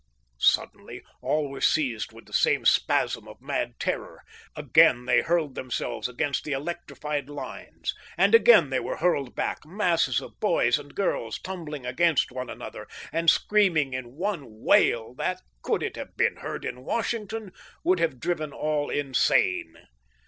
[0.39, 4.23] Suddenly all were seized with the same spasm of mad terror.
[4.55, 10.19] Again they hurled themselves against the electrified lines, and again they were hurled back, masses
[10.19, 15.83] of boys and girls tumbling against one another, and screaming in one wail that, could
[15.83, 17.51] it have been heard in Washington,
[17.83, 19.75] would have driven all insane.